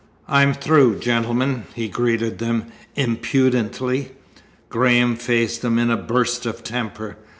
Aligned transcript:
"I'm 0.27 0.55
through, 0.55 0.95
gentlemen," 0.97 1.65
he 1.75 1.87
greeted 1.87 2.39
them 2.39 2.71
impudently. 2.95 4.13
Graham 4.67 5.15
faced 5.15 5.63
him 5.63 5.77
in 5.77 5.91
a 5.91 5.95
burst 5.95 6.47
of 6.47 6.63
temper. 6.63 7.17